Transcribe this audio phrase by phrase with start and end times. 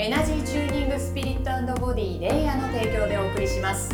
[0.00, 3.90] エナジーチューニングスピリットボディレイヤーの提供でお送りします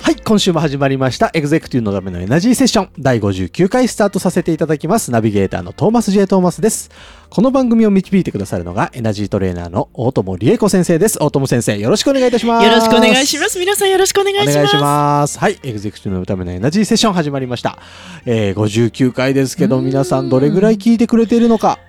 [0.00, 1.32] はい、今週も始まりました。
[1.34, 5.10] エグゼクティブのためのエナジーセッション第59回スタートさせていただきます。
[5.10, 6.28] ナビゲーターのトーマス J.
[6.28, 6.92] トーマスです。
[7.28, 11.18] この番組を導いてくださるのがエナジートレーナーの大友理恵子先生です。
[11.20, 12.66] 大友先生、よろしくお願いいたします。
[12.66, 13.58] よろしくお願いします。
[13.58, 14.54] 皆さんよろしくお願いします。
[14.54, 15.38] お願いします。
[15.40, 17.80] はい、エグゼクティブのためのエナジーセッション始まりました。
[18.26, 21.80] えー、59回ですけど、皆さんどれぐらい聞いてくれているのか。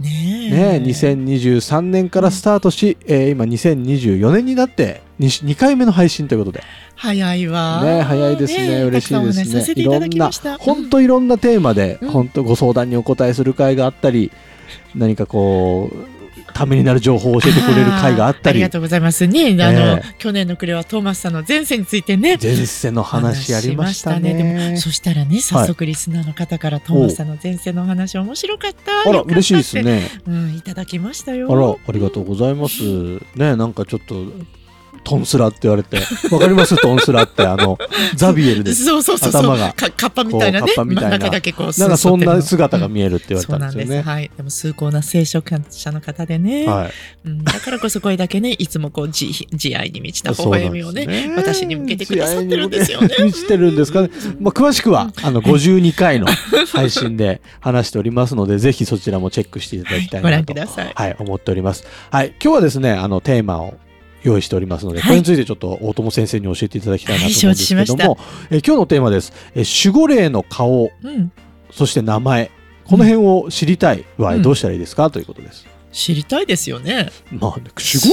[0.00, 6.62] ねね、2023年からスタートし、えー今2024年になって 2, 2回目の配信ということで。
[6.94, 7.82] 早いわ。
[7.84, 8.82] ね、早いですね。
[8.82, 9.44] 嬉しいですね。
[9.60, 10.56] させていただきました。
[10.58, 14.30] 本当いろんなテーマで、うん本当ご相談にお答えする会があったり、
[14.94, 16.17] 何かこう、
[16.54, 19.56] ためになる情報を教えてくれる会があったりありが、とうございますね。
[19.62, 22.38] あの、え去年の暮れはトーマスさんの前世についてね。
[22.40, 24.34] 前世の話ありましたね。
[24.34, 29.08] でもそしたらね、早速リスナーの方からトーマスさんの前世のお話面白かった。
[29.08, 29.82] あら、嬉しいです。
[29.82, 30.08] ね。
[30.26, 31.50] うん、いただきましたよ。
[31.50, 32.82] あら、ありがとうございます。
[33.36, 34.14] ね、なんかちょっと、
[35.08, 35.98] トンスラって言われて、
[36.30, 36.76] わかります？
[36.76, 37.78] トンスラって、あの、
[38.14, 38.84] ザビエルです。
[38.84, 39.28] そうそうそう。
[39.30, 40.66] 頭がかカッパみたいなね。
[40.66, 43.48] カッパみたいななんかそんな姿が見えるって言われ。
[43.48, 44.02] たんですよね。
[44.02, 44.30] はい。
[44.36, 46.66] でも崇高な聖職者の方でね。
[46.66, 46.92] はい。
[47.26, 53.08] うん、だからこそこれだけね、いつもこう、慈慈愛に満ちた微笑みをね、ね私に向けてくださってるんですよね。
[53.24, 54.10] 満ちてるんですかね。
[54.40, 56.26] まあ、詳しくは、あの、52回の
[56.72, 60.92] 配信で話しておりますので、ぜひそちらもチェックしていただきたいごなと、覧ください。
[60.94, 61.84] はい、思っております。
[62.10, 63.74] はい、今日はですね、あの、テーマを
[64.22, 68.18] 用意しておりますので、はいこれについてちょっと大友先生に教えていただきたいなと思うんですけども、
[68.50, 69.32] え今日のテーマです。
[69.54, 71.32] え守護霊の顔、うん。
[71.70, 72.50] そして名前、
[72.84, 75.10] この辺を知りたい場合、うんどうしたらいいですか？
[75.10, 75.66] ということです。
[75.92, 77.10] 知りたいですよね。
[77.30, 77.62] まあ、守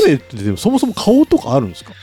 [0.02, 1.92] 護霊ってでもそもそも顔とかあるんですか？
[1.92, 1.96] い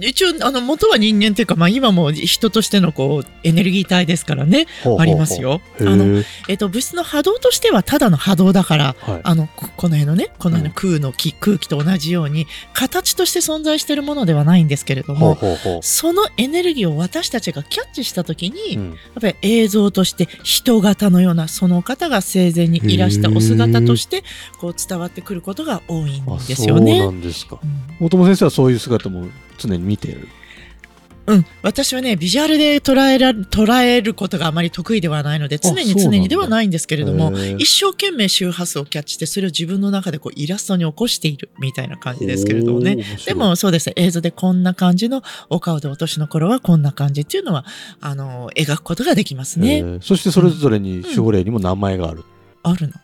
[0.00, 4.66] 一応、あの、元は人間っていうか、まあ今も人としてのこう、エネルギー体ですからね、
[4.98, 5.60] ありますよ。
[5.80, 9.20] へあの、ーえっと、物質の波動としてはただの波動だから、はい。
[9.22, 15.38] あの、ここの辺のね、この辺の空の気、空気と同じように、形として存在しているものではないんですけれども、
[15.82, 18.80] そのエネルギーを私たちがキャッチしたときに、う。
[18.80, 24.22] うんやっぱり映像として人型のようなその方が生前にいらしたお姿として
[24.58, 27.00] こう伝わってくることが多いんあですよね。
[27.00, 27.58] そうなんですか。
[27.62, 29.26] うん大友先生はそういう姿も
[29.60, 30.28] 常に見ている。
[31.26, 42.98] うん、私はねビジュアルで捉えら捉えることがあまり得意ではないので常に常にではないんですけれども一生懸命周波数をキャッチしてそれを自分の中でこうイラストに起こしているみたいな感じですけれどもね。
[43.26, 47.64] でもそうですね映像でこんな感じのお顔でお年の頃はこんな感じっていうのは
[48.00, 49.68] あの描くことができますえね。
[49.82, 52.24] ーそしてそれぞれに守護霊にも名前がある。
[52.62, 52.94] あるの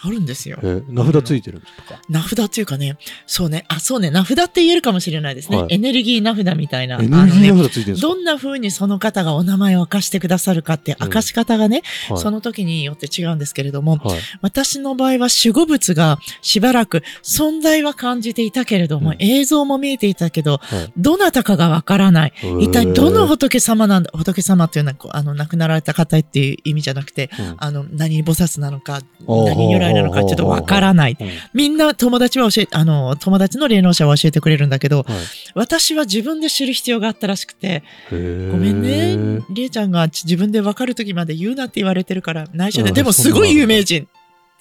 [0.00, 0.58] あるんですよ。
[0.62, 0.66] え。
[0.66, 0.84] ー。
[0.88, 2.00] 名札ついてるんですとか。
[2.08, 5.56] 名札っていうかね、そうね、あ、そうね、名札って言えるかもしれないですね。
[5.58, 5.74] はい。
[5.74, 6.96] エネルギー名札みたいな。
[6.96, 8.08] エネルギー名札ついてるんですか？
[8.08, 11.06] どんな風にその方がお名前を明かしてくださるかって、うん。
[11.06, 12.18] 明かし方がね、はい。
[12.18, 14.18] その時によって違うんですけれども、はい。
[14.40, 19.16] 私の場合は守護物がしばらく存在は感じていたけれども、うん。
[19.18, 20.92] 映像も見えていたけど、はい。
[20.96, 22.32] どなたかがわからない。
[22.60, 27.54] 一体どの仏様なんだ、仏様っていうのはあの、亡くなられた方っていう意味じゃなくて、うん。
[27.58, 31.16] あの、何菩薩なのか、何如来なのか、ちょっとわからない。
[31.18, 35.16] うんみんな友達は教え、あの、友達の霊能者は教えてくれるんだけど、はい
[35.54, 44.10] 私は自分で知る必要があったらしくて、ごめんね、りえちゃんが自分で分かる時まで言うなって言われてるから、内緒で、うんでもすごい有名人って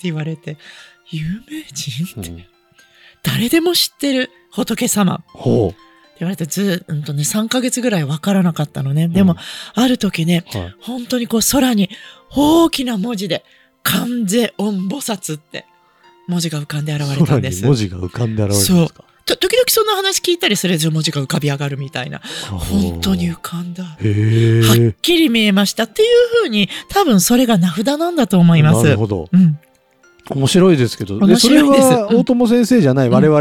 [0.04, 0.58] 言われて、
[1.12, 2.46] 有名人って、うん
[3.24, 5.74] 誰でも知ってる仏様ってほ
[6.20, 9.08] 言われてず、うんとね、3ヶ月ぐらい分からなかったのね。
[9.08, 9.36] でも、
[9.76, 10.58] ある時ね、う。
[10.58, 10.76] はい。
[10.82, 11.90] 本当にこう空に
[12.32, 13.44] 大きな文字で、
[13.84, 15.66] 観世音菩薩って
[16.28, 17.64] 文字が浮かんで現れたんです。
[17.66, 19.04] 文字が浮かんで現れるんですか？
[19.26, 22.22] と時々そんな話聞いたりするで文字が浮かび上がるみたいな。
[22.50, 23.84] 本当に浮かんだ。
[23.84, 24.96] はっ。
[25.02, 28.84] きり見えましたっていうふうに、多分それが名札なんだと思います。
[28.86, 29.28] なるほど。
[29.32, 29.60] うん。
[30.30, 33.40] 面白いですけど、で面それ白いですうんは大友先生じゃない我々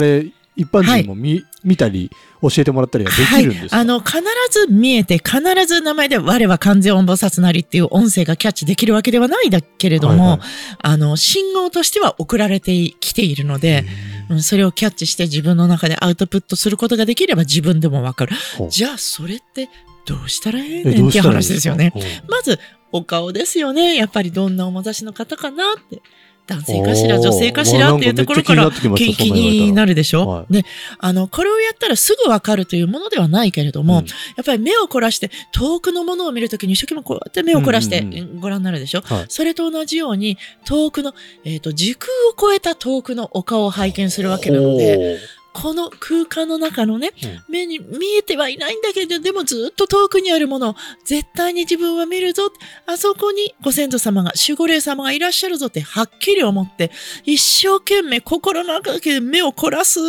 [0.57, 2.11] 一般人も見,、見たり
[2.41, 3.85] 教えてもらったりはできるんですか、はい。
[3.85, 4.21] あの、必
[4.51, 10.41] ず見えて、必ず名前で、我は完全音菩薩なりっていう音声がキャッチできるわけではないだけれども、はいはい
[10.79, 13.85] あの、信号としては送られてきているので、
[14.31, 18.37] うん、それをキャッチして自分の中でアウトプットすることができれば自分でもわかる。
[18.71, 19.69] じゃあ、それって
[20.07, 21.93] どうしたらえええねんっていう話ですよね。
[22.29, 22.61] まず、
[22.93, 23.97] お顔ですよね。
[23.97, 26.01] やっぱりどんなおもざしの方かなって。
[26.47, 30.65] 男性かしら、女性かしらっていうところから気気になるでしょ、はい、で、
[30.99, 34.13] あの、これをやったらすぐわかるというものではないけれども、うん、や
[34.43, 38.05] っぱり目を凝らして遠くのものを見るときに一生懸命こうやって目を凝らして
[38.39, 41.15] ご覧になるでしょ、うんうん、それと同じように遠くの、
[41.45, 45.19] えっ、ー、と、時空を超えた遠くのお顔を拝見するわけなので、
[45.57, 50.77] この空間の中のね、うん、目に見えてはいないんだけど、でもずっと遠くにあるものを
[51.07, 52.53] 絶対に自分は見るぞ。
[52.87, 56.91] あそこにご先祖様が、守護霊様がいらっしゃるぞってはっきり思って、
[57.25, 60.01] 一生懸命心の中だけで目を凝らす。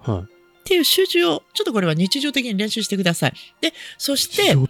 [0.00, 0.34] はい
[0.68, 3.32] っていう集中を、ちょっとこれは日常的に練習してください。
[3.62, 4.66] で、そして、お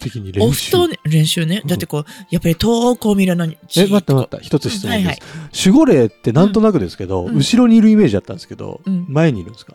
[0.53, 1.61] 布団、練習ね。
[1.67, 3.59] だってこう、やっぱり遠くを見るのに。
[3.77, 4.39] え、待った待った。
[4.39, 4.99] 一つ質問です。
[4.99, 5.19] はいはい、
[5.53, 9.75] 守護霊ってなんとなくですけど、うん、後ろにいるイメージだったんですけど、うん、前にいるんですか？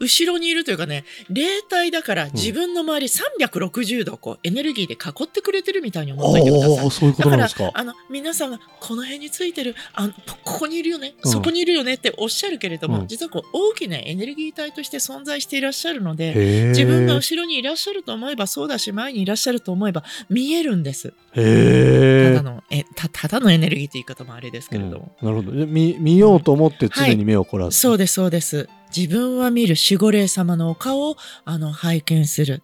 [0.00, 6.90] 後ろにいるというかね、霊体だから自分の周り360度こうエネルギーで囲ってくれてるみたいに思っておいてください。
[6.90, 7.70] そういうことなんですか？
[7.72, 10.08] あの、皆さんがこの辺についてる、あ
[10.44, 21.12] ここにいるよね、そこにいるよねっておっしゃるけれども、うん、実はこう大きなエネルギー体として存在していらっしゃるので、自分が後ろにいらっしゃると思えばそうだし、前にいらっしゃると思えば見えるんです。
[21.34, 25.16] へただのえたただのエネルギーという言い方もあれですけれども。
[25.22, 25.96] うん、なるほど見。
[25.98, 28.68] 見ようと思って常に目を凝らす、はい、そうです、そうです。
[28.94, 32.62] 自分は見る守護霊様のお顔をあの拝見する。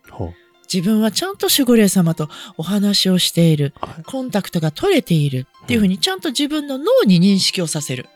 [0.72, 2.28] 自分はちゃんと守護霊様と
[2.58, 3.72] お話をしている。
[4.06, 8.06] コンタクトが取れているっていうふうにちゃんと自分の脳に認識をさせる。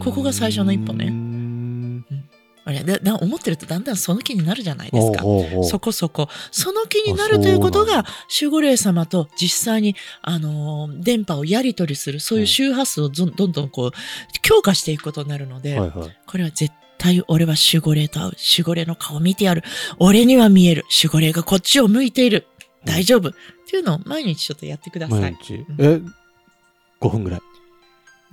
[0.00, 1.12] ここが最初の一歩ね。
[2.68, 5.22] あれだだ思ってるとだんだんその気になるじゃないですか。
[5.62, 6.28] そこそこ。
[6.50, 8.04] その気になるということが、
[8.40, 13.90] 守護霊様と実際に、あのー、電波をやり取りする、そういう周波数をどんどんこう、
[14.42, 18.32] 強化していくことになるので、はいはい、これは絶対俺は守護霊と会う。
[18.32, 19.62] 守護霊の顔を見てやる。
[19.98, 20.84] 俺には見える。
[21.02, 22.46] 守護霊がこっちを向いている。
[22.84, 23.30] 大丈夫。
[23.30, 23.32] っ
[23.68, 25.20] ていうのを毎日ちょっとやってください。
[25.20, 25.64] 毎日。
[25.78, 26.00] え、
[27.00, 27.40] 5分ぐらい。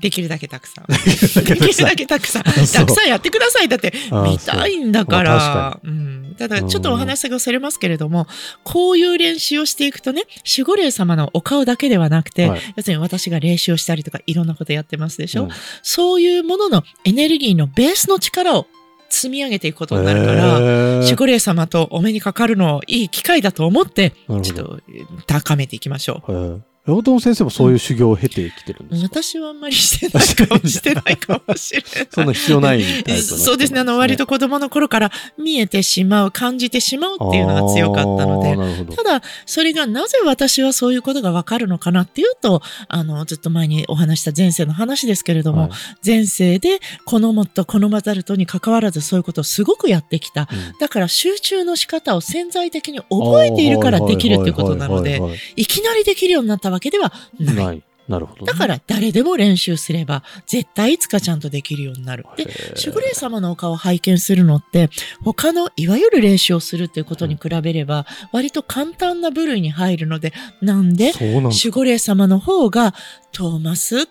[0.02, 0.86] できるだけたくさん。
[0.88, 2.44] できるだけたくさん。
[2.44, 2.86] たくさん。
[3.08, 3.68] やってください。
[3.68, 3.94] だって、
[4.26, 5.80] 見たいんだから。
[5.84, 5.88] う。
[5.88, 8.28] ん、ただ、ちょっとお話がされますけれども、
[8.64, 15.50] こういう練習をしていくとね、守護霊様のお顔だけではなくて、はい、要するに私が練習をしたりとか、いろんなことやってますでしょ、うん、
[15.84, 18.68] そういうもののエネルギーのベースの力を
[19.10, 20.60] 積み上げていくことになるから、
[21.02, 24.80] 守護霊様とお目にかかるのをいい機会だと思って、ちょっと
[25.28, 26.73] 高めていきましょう。
[26.86, 32.08] 大友先生もそういう修行を経てきてるんですか、私はあんまりしてないかもしてないかもしれない。
[32.12, 33.80] そんな必要ないタイプ、ね、そうですね。
[33.80, 45.72] あの、割と子供の頃から見えてしまう、感じてしまうっていうのが強かったので、ただ、それがなぜ私はそういうことがわかるのかなっていうと、あの、ずっと前にお話した前世の話ですけれども、はい、
[46.06, 50.50] 前世でこのもっとこのまざるとに関わらずそういうことをすごくやってきた。
[50.52, 55.22] うん、だから集中の仕方を潜在的に覚えているからできるっていうことなので、
[55.56, 57.56] いきなりできるようになったわけではない。
[57.56, 62.26] ないなるほど、ね、だから誰でも練習すれば絶対いつかちゃんとできるようになる。
[62.36, 64.90] で、守護霊様のお顔を拝見するのって
[65.24, 72.94] 他のいわゆる練習をするっていうことに比べれば割と簡単な部類に入るので、なんで守護霊様の方が
[73.32, 74.10] トーマス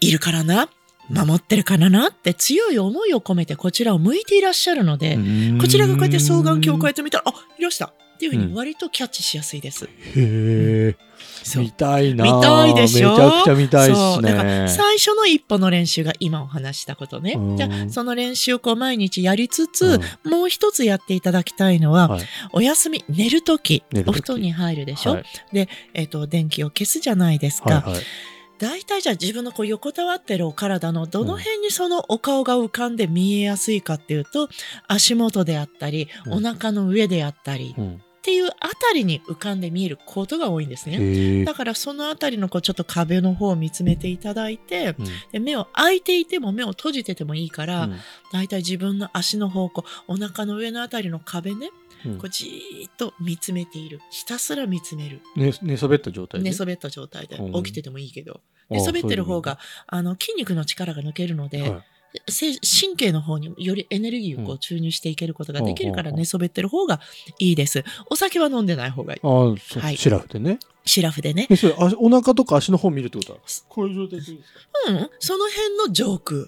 [0.00, 0.68] いるからな。
[1.10, 5.18] 守ってるからなって強い思いを込めてこちらを向いていらっしゃるので、
[5.60, 9.86] こちらがこうやって双眼鏡をこうやって見たら、あ、いらしたっていうふうに割とキャッチしやすいです。
[9.86, 10.96] うん、へえ。
[11.56, 13.10] 見たいな見たいでしょ？
[13.10, 14.32] めちゃくちゃ見たいっすね。
[14.32, 17.36] だから最初の一歩の練習が今お話したことね。
[17.56, 22.22] じゃあ、その練習をこう毎日やりつつ、うん、もう一つやっていただきたいのは、はい、
[22.52, 27.74] お休み、寝るとき、お布団に入るでしょ、はい、で、えっ、ー、と、電気を消すじゃないですか。
[27.74, 28.02] はいはい。
[28.56, 34.48] 大体じゃあ自分のこう横たわってるお体のどの辺にそのお顔が浮かんで見えやすいかっていうと、
[34.86, 37.74] 足元であったり、お腹の上であったり、
[38.24, 41.44] っていうあたりに浮かんで見えることが多いんですね。
[41.44, 47.96] だからそのあたりのこうちょっと壁の方を見つめていただいて、うん、で目を開いていても目を閉じててもいいから、うん、
[48.32, 51.68] だいたい自分の足の方向、お腹の上のあたりの壁ね、
[52.06, 54.00] うん、こうじーっと見つめている。
[54.10, 55.20] ひたすら見つめる。
[55.36, 56.48] 寝、寝そべった状態で？
[56.48, 57.36] 寝そべった状態で。
[57.36, 58.40] 起きててもいいけど。
[58.70, 61.84] 寝そべってる方が、あの、筋肉の力が抜けるので、はい
[62.26, 67.00] 神経の方によりエネルギーをこう注入していけることができるから寝そべってる方が
[67.38, 67.84] いいです。
[68.10, 69.20] お酒は飲んでない方がいい。
[69.22, 70.58] ああ、はい、シラフでね。
[70.84, 71.48] シラフでね。
[71.56, 73.32] それお腹とか足の方見るってこと？
[73.32, 74.92] はこういう状態でいいですか？
[74.92, 76.46] うん、その辺の上空。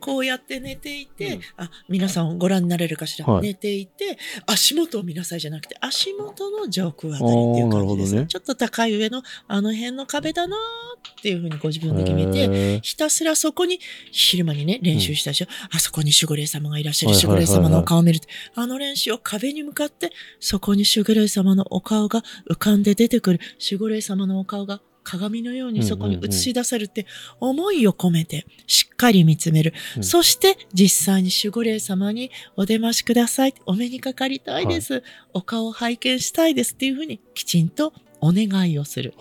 [0.00, 8.14] こうやって寝ていて、うん、あ、皆さんご覧になれるかしら、はい、寝ていて、足元を見なさいじゃなくて、足元の上空あたりっていう感じです。
[8.14, 13.80] ね、ちょっと高い上のあの辺の壁だなっていうふうにご自分で決めて、ひたすらそこに、
[14.10, 18.20] 昼間にね、練習したでしょ、うん、あそこに守護霊様がいらっしゃる、守護霊様のお顔を見る。
[18.54, 24.80] あの練習を壁に向かって、そこに守護霊様のお顔が浮かんで出てくる、守護霊様のお顔が
[25.10, 27.06] 鏡のようにそこに映し出せるって
[27.40, 29.72] 思いを込めてしっかり見つめる。
[29.96, 33.54] うん、そして実際に守護霊様にお出ましください。
[33.64, 34.92] お目にかかりたいです。
[34.94, 39.14] はい、お顔を拝見したいですっていうふうにきちんとお願いをする。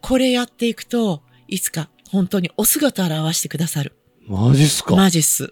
[0.00, 3.94] これやっていくと、いつか本当にお姿を表してくださる。
[4.26, 4.96] マジっすか？
[4.96, 5.44] マジっす。
[5.44, 5.48] へ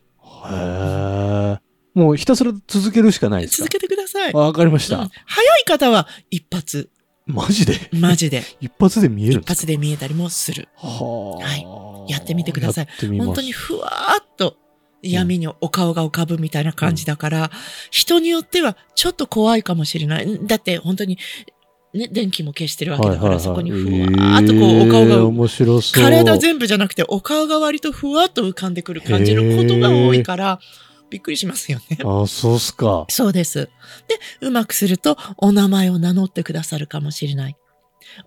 [0.51, 1.59] え。
[1.95, 3.69] もうひたすら続けるしかないですか？
[3.69, 4.33] 続けてください。
[4.33, 6.91] わかりました、うん、早い方は一発。
[7.27, 7.75] マジで？
[7.93, 8.43] マジで。
[8.61, 10.69] 一発で見える一発で見えたりもする。
[10.77, 12.13] ははい。
[12.13, 12.89] やってみてください。
[13.19, 14.57] 本当にふわーっと
[15.03, 17.49] 闇にお顔が浮かぶみたいな感じだから、うん、
[17.91, 20.47] 人によってはちょっと怖いかもしれない。
[20.47, 21.19] だって本当に
[21.95, 30.61] ね、電気も消してるわけだから、はいはいはい、そこにふわーっとこう、お顔が、えー、面白そう体全部じゃなくて、お顔が割とふわっと浮かんでくる感じのことが多いから、
[31.15, 31.99] びっくりしますよね。
[32.03, 33.07] ああ、そうっすか。
[33.09, 33.71] そうです。
[34.09, 37.57] で、うまくすると、お名前を名乗ってくださるかもしれない。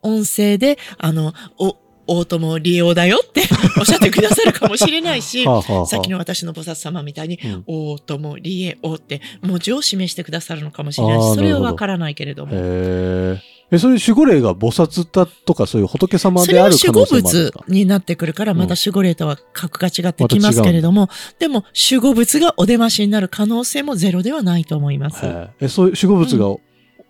[0.04, 1.76] 音声で、あの、お、
[2.08, 3.42] 大友利用だよって
[3.78, 12.54] おっしゃってくださるかもしれないし、はあはあ、さっきの私の菩薩様みたいに、うん、大友利恵をって文字を示してくださるのかもしれないし、それはわからないけれども。
[12.54, 13.38] へ
[13.70, 25.20] え、それ守護霊が菩薩だとかそういう仏様である可能性もあるそれは守護物になってくるから、また守護霊とは格が違ってきますけれども、うんま、でも守護物がお出ましになる可能性もゼロではないと思います。
[25.60, 26.67] え、そういう守護物が、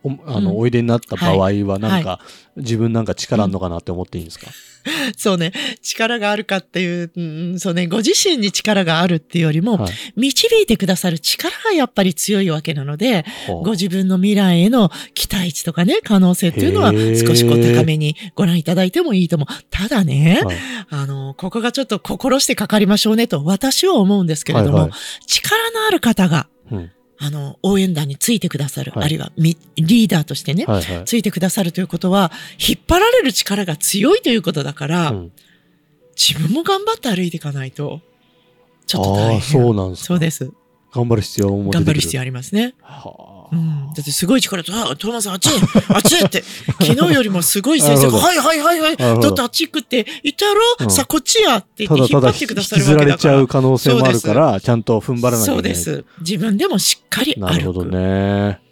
[0.07, 2.19] うんあの、おいでになった場合は、なんか、
[2.57, 4.47] 自分なんか力あんのかなって思っていいんですか、
[5.17, 13.25] そうね、力があるかっていう、うん、そうね、ご自身に力があるっていうよりも、はい、導いてくださる力がやっぱり強いわけなので、
[13.63, 19.63] ご自分の未来への期待値とかね、可能性っていうのは少しこう高めにご覧いただいてもいいと思う。
[19.69, 20.57] ただね、はい、
[20.89, 35.31] あの、ここがちょっと心してかかりましょうねと私は思うんですけれども、はいはい、力のある方が、うんあの、応援団についてくださる、はい、あるいはリーダーとしてね、はいはい、ついてくださるということは、引っ張られる力が強いということだから、うん、
[36.15, 38.01] 自分も頑張って歩いていかないと、
[38.85, 39.41] ちょっと大変。
[39.41, 40.51] そうなんですそうです。
[40.93, 42.73] 頑張る必要も頑張る必要ありますね。
[42.81, 43.93] はあうん。
[43.93, 45.49] だってすごい力と、あ、トーマスあっち
[45.89, 46.43] あっちって、
[46.85, 53.07] 昨日よりもすごい先生が、はいはいはいはい、だってあっち行くって言ったやろ、うん、さあこっちやって言って引っ張ってくださるわけだから。
[53.07, 55.75] ただただ引きずられちゃう可能性もあるから、ちゃんと踏ん張らなきゃいけない。
[55.75, 56.05] そうです。
[56.21, 57.51] 自分でもしっかり歩く。
[57.51, 58.67] なるほどね。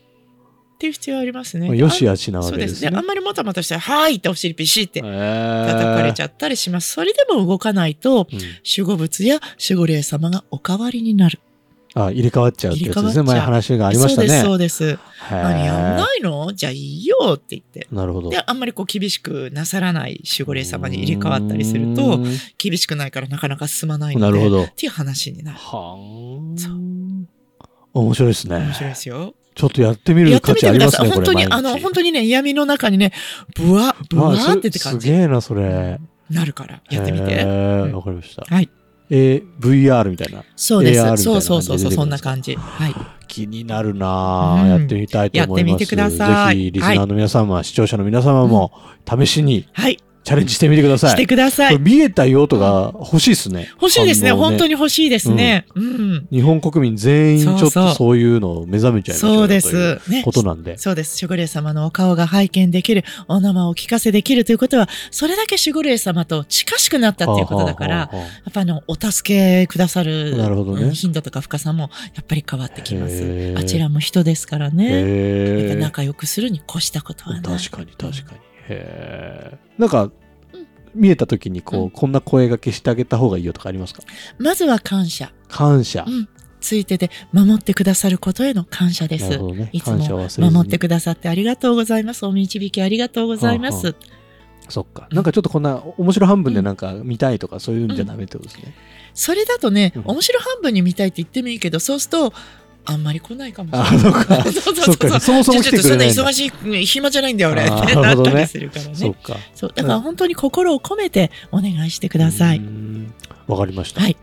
[0.76, 1.76] っていう必要ありますね。
[1.78, 2.76] よしあしなわけですね。
[2.76, 2.98] そうですね。
[2.98, 6.92] あんまりもたもたして、はいってお尻ピシって叩かれちゃったりします。
[6.92, 8.40] それでも動かないと、うん、
[8.78, 11.40] 守護物や守護霊様がお代わりになる。
[11.98, 13.24] あ、入れ替わっちゃうってやつですね。
[13.24, 14.28] 前話がありましたね。
[14.42, 15.00] そうです、そうです。
[15.32, 16.52] 何やんないの？
[16.54, 17.88] じゃあいいよって言って。
[17.90, 18.30] なるほど。
[18.30, 22.20] で、あんまりこう厳しくなさらない守護霊様に入れ替わったりすると、
[22.58, 24.66] 厳しくないからなかなか進まないので、なるほど。
[24.66, 25.58] っていう話になる。
[25.58, 26.60] はあ。
[26.60, 26.76] そう。
[27.94, 28.58] 面白いですね。
[28.58, 29.34] 面白いですよ。
[29.56, 31.10] ちょっとやってみる価値ありますね。
[31.12, 33.14] 本当に、あの、本当にね、闇の中にね、
[33.56, 35.08] ブワ、ブワーってって感じ。
[35.08, 35.98] すげえな、それ。
[36.30, 37.46] なるから、やってみて。
[37.46, 38.44] わかりました。
[38.54, 38.70] はい。
[39.10, 40.44] え VR みたいな。
[40.56, 41.24] そうです。
[41.24, 42.56] そうそうそうそう、そんな感じ。
[42.56, 42.96] はい。
[43.28, 45.72] 気になるな、うん、やってみたいと思います。
[45.72, 46.56] やってみてください。
[46.58, 48.72] ぜひ、リスナーの皆様、はい、視聴者の皆様も、
[49.08, 49.98] 試しに、はい。
[50.26, 51.12] チャレンジしてみてください。
[51.12, 51.78] してください。
[51.78, 53.70] 見えたよとか欲しいですね。
[53.80, 54.32] 欲しいですね。
[54.32, 55.68] 本当に欲しいですね。
[55.76, 56.28] うん。
[56.32, 60.02] 日本国民全員ちょっとそういうのを目覚めちゃいましょうそうです。
[60.10, 60.24] ね。
[60.24, 60.80] ことなんで。
[60.80, 61.24] そうです。
[61.24, 68.10] 守護霊様のお顔が拝見できる、お名前をお聞かせできるということは、それだけ守護霊様と近しくなったっていうことだから、や
[68.50, 73.54] っぱあの、お助けくださる、なるほどね、頻度とか深さもやっぱり変わってきます。
[73.58, 75.76] あちらも人ですからね。
[75.76, 77.60] 仲良くするに越したことはない。
[77.60, 78.55] 確かに確かに。
[78.70, 79.58] へえ。
[79.78, 80.12] なんか、
[80.94, 84.02] 見えた時にこう、うん、こんな声がけしてあげた方がいいよとかありますか？
[84.40, 85.32] まずは感謝。
[85.50, 86.06] 感謝。
[86.08, 86.30] うん。
[86.62, 89.38] ついてて守ってくださることへの感謝です。
[89.38, 89.98] ね、いつも
[90.52, 92.26] 守ってくださってありがとうございます。
[92.26, 93.88] お導きありがとうございます。
[93.88, 94.12] はあは
[94.68, 95.08] あ、そっか。
[95.12, 98.64] なんかちょっとこんな面白半分でなんか見たいとかそういうんじゃダメってことですね。
[98.66, 98.74] うん、
[99.14, 102.34] それだとね、面白半分に見たいって言ってもいいけど、そうすると、
[102.86, 103.98] あんまり来ないかもしれない。
[103.98, 104.44] あ、そうか。
[104.46, 105.20] そうそうそう。
[105.20, 106.14] そもそも来てくれない。
[106.14, 106.52] そんな忙し
[106.82, 107.64] い、暇じゃないんだよ、俺。
[107.64, 108.96] ってなったりするからね。
[108.96, 109.38] そうか。
[109.56, 109.74] そう。
[109.74, 112.62] だから本当に心を込めてお願いしてください。
[113.48, 114.02] わかりました。
[114.02, 114.18] はい。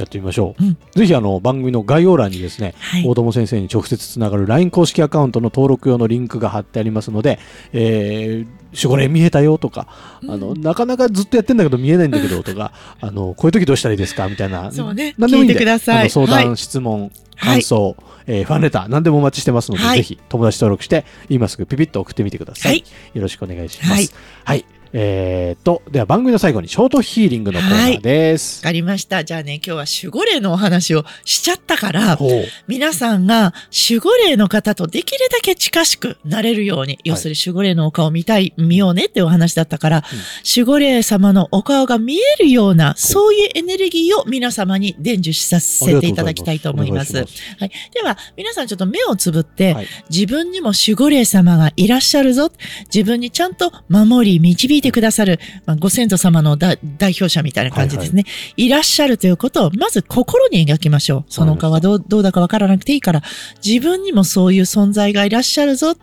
[0.00, 0.64] やってみましょう。
[0.64, 7.38] うん、ぜひあの番組の概要欄にですね、はい、大友先生に直接つながる LINE 公式アカウントの登録用のリンクが貼ってありますので、
[7.72, 9.86] えー、守護霊見えたよとか、
[10.22, 14.72] うん、あの、なかなかずっとやってんだけど見えないんだけどとか、あの、こういう時どうしたらいいですかみたいな。
[14.72, 15.14] そうね。
[15.18, 22.72] 何でもいいんで、相談、はい、質問、感想、はい、えー、ファンレター、何でもお待ちしてますので、はい、ぜひ友達登録して、今すぐピピッと送ってみてください。
[22.72, 24.14] はい、よろしくお願いします。
[24.44, 24.64] はい。
[24.92, 28.64] はい、えー、と、では番組の最後にショートヒーリングのコーナーです。
[28.64, 29.24] わ、はい、かりました。
[29.24, 32.18] じゃあね、今日は守護霊のお話をしちゃったから、
[32.66, 33.54] 皆さんが
[33.88, 40.02] 守護霊の方とできるだけ近しくなれるように、要するに守護霊のお顔を見たい、見ようねってお話だったから、うん、
[40.44, 47.14] 守護霊様のお顔が見えるような、そういうエネルギーを皆様に伝授させていただきたいと思います。
[47.14, 47.70] ますはい。
[47.94, 52.50] では、皆さんちょっと目をつぶって、はい、自分にも守護霊様がいらっしゃるぞ。
[52.92, 58.66] 自分にちゃんと守り、導いてくださる、まあ、ご先祖様の代表者みたいな感じですね、はいはい。
[58.66, 61.24] いらっしゃるということを、まず心に描きましょう。
[61.28, 63.22] その顔はどうどうだかわからなくていいから、
[63.64, 65.94] 自分にもそういう存在がいらっしゃるぞ。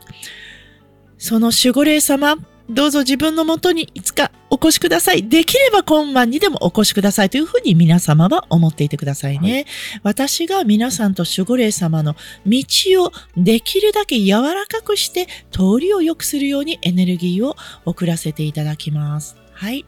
[1.17, 2.37] その守護霊様、
[2.69, 5.27] どうぞ自分のもとにいつかお越しください。
[5.27, 9.53] できれば今晩にでもお越しくださいというふうに皆様は思っていてくださいね。
[9.53, 9.65] はい、
[10.03, 12.63] 私が皆さんと守護霊様の道
[13.03, 17.55] をできるだけ柔らかくして通りを良くするようにエネルギーを
[17.85, 19.37] 送らせていただきます。
[19.53, 19.85] はい。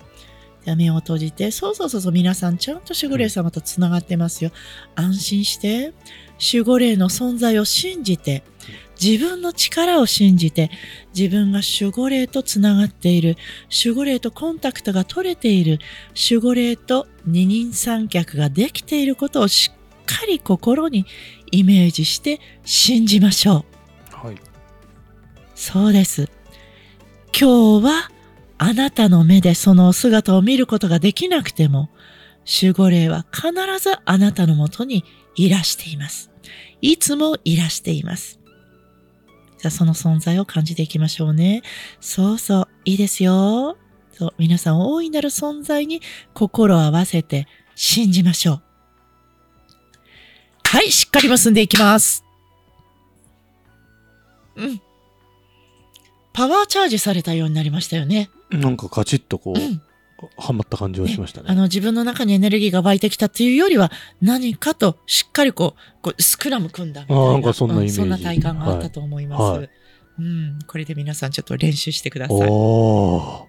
[0.65, 4.51] では目を閉じて、そうそうそうそう、皆さんちゃんと守護霊様とつながってますよ。
[4.95, 5.93] 安心して、
[6.53, 8.43] 守護霊の存在を信じて、
[9.01, 10.69] 自分の力を信じて、
[11.15, 13.37] 自分が守護霊とつながっている、
[13.83, 15.79] 守護霊とコンタクトが取れている、
[16.29, 21.05] 守護霊と二人三脚ができていることをしっかり心に
[21.51, 23.65] イメージして信じましょ
[24.11, 24.27] う。
[24.27, 24.35] はい。
[25.55, 26.29] そうです。
[27.39, 28.11] 今日は
[28.57, 31.89] あなたの目でその姿を見ることができなくても、
[32.61, 36.31] 守護霊は必ずあなたのもとにいらしています。
[36.81, 38.38] いつもいらしています。
[39.59, 41.63] じゃあその存在を感じていきましょうね。
[41.99, 43.77] そうそう、いいですよ。
[44.13, 46.01] そう、皆さん大いなる存在に
[46.33, 48.61] 心を合わせて信じましょう。
[50.63, 52.23] はい、しっかり結んでいきます。
[54.55, 54.81] うん。
[56.31, 58.29] パワーチャージされたようになりましたよね。
[58.49, 59.81] なんかカチッとこう、うん、
[60.37, 61.47] はまった感じはしましたね。
[61.49, 67.23] あの、自分の中にエネルギーが湧いてきたっていうよりは、何かとしっかりこう、こうスクラム組んだみたいな。
[67.23, 69.41] あなんかそんなイメージ、うん、そんな体感があったと思います。
[69.41, 69.69] はいはい、
[70.19, 70.59] うん。
[70.67, 72.37] これで皆さんちょっと練習してください。
[72.49, 73.47] お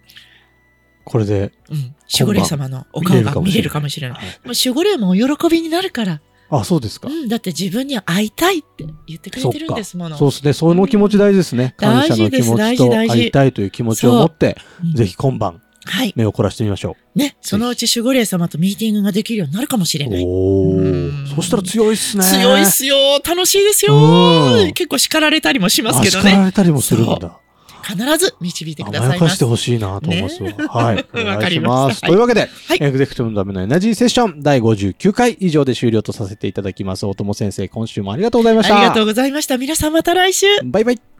[1.05, 1.53] これで。
[1.71, 1.95] うん。
[2.13, 4.19] 守護霊様のお顔が見れるかもしれない。
[4.19, 6.21] もう守護霊もお喜びになるから。
[6.51, 7.09] あ、そうですか。
[7.09, 10.17] うん、だって自分に会いたいって言ってくれてるんですもの。
[10.17, 10.53] そうですね。
[10.53, 11.75] その気持ち大事ですね。
[11.79, 14.57] うん、感謝の気持ちと会いたいという気持ちを持って、
[14.95, 16.13] ぜひ今晩はい。
[16.17, 17.19] 目を凝らしてみましょう。
[17.19, 17.37] ね。
[17.41, 20.25] そのうち守護霊様とミーティングができるようになるかもしれない。
[20.25, 22.25] おそしたら強いっすね。
[22.25, 22.97] 強いっすよ。
[23.27, 23.95] 楽しいですよ。
[24.75, 26.31] 結構叱られたりもしますけどね。
[26.31, 27.41] 叱られたりもするんだ。
[27.83, 31.07] 必ず導いてください甘やかしてほしいなと思いますね、はい。
[31.15, 32.01] お願いします。
[32.03, 37.07] というわけで、はい、エグゼクティブのためのエナジーセッション第59回以上で終了とさせていただきます。
[37.07, 38.77] 大友先生、今週もありがとうございました。
[38.77, 39.59] ありがとうございました。
[39.59, 40.47] 皆さんまた来週。
[40.63, 41.20] バイバイ。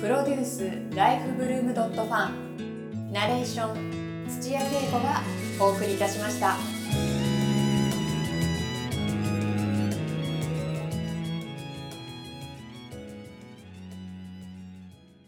[0.00, 5.20] プロデュースライフブルームドットファンナレーション土屋恵子が
[5.60, 6.56] お送りいたしました。